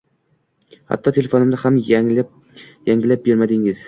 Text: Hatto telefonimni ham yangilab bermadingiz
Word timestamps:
Hatto 0.93 1.11
telefonimni 1.17 1.59
ham 1.65 1.77
yangilab 1.89 3.23
bermadingiz 3.29 3.77